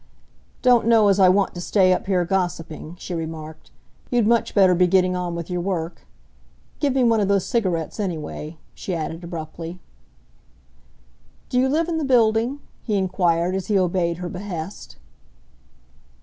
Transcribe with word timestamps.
"Don't 0.63 0.87
know 0.87 1.09
as 1.09 1.19
I 1.19 1.29
want 1.29 1.53
to 1.53 1.61
stay 1.61 1.93
up 1.93 2.07
here 2.07 2.25
gossiping," 2.25 2.95
she 2.97 3.13
remarked. 3.13 3.69
"You'd 4.09 4.25
much 4.25 4.55
better 4.55 4.73
be 4.73 4.87
getting 4.87 5.15
on 5.15 5.35
with 5.35 5.47
your 5.47 5.61
work. 5.61 6.07
Give 6.79 6.95
me 6.95 7.03
one 7.03 7.19
of 7.19 7.27
those 7.27 7.45
cigarettes, 7.45 7.99
anyway," 7.99 8.57
she 8.73 8.95
added 8.95 9.23
abruptly. 9.23 9.79
"Do 11.49 11.59
you 11.59 11.69
live 11.69 11.87
in 11.87 11.99
the 11.99 12.03
building?" 12.03 12.61
he 12.81 12.97
enquired, 12.97 13.53
as 13.53 13.67
he 13.67 13.77
obeyed 13.77 14.17
her 14.17 14.27
behest. 14.27 14.95